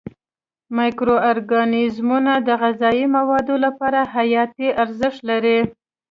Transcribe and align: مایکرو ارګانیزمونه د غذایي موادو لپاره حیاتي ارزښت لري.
مایکرو 0.75 1.15
ارګانیزمونه 1.29 2.33
د 2.47 2.49
غذایي 2.61 3.05
موادو 3.15 3.55
لپاره 3.65 3.99
حیاتي 4.13 4.67
ارزښت 4.83 5.19
لري. 5.29 5.59